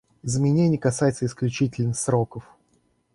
[0.23, 2.49] Изменения касаются исключительно сроков.